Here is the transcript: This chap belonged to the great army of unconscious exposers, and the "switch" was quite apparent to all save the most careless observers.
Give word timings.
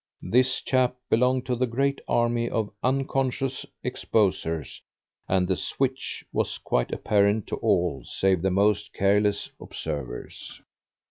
This 0.23 0.61
chap 0.61 0.95
belonged 1.11 1.45
to 1.45 1.55
the 1.55 1.67
great 1.67 2.01
army 2.07 2.49
of 2.49 2.71
unconscious 2.81 3.67
exposers, 3.85 4.81
and 5.29 5.47
the 5.47 5.55
"switch" 5.55 6.25
was 6.33 6.57
quite 6.57 6.91
apparent 6.91 7.45
to 7.49 7.57
all 7.57 8.03
save 8.03 8.41
the 8.41 8.49
most 8.49 8.93
careless 8.93 9.51
observers. 9.59 10.59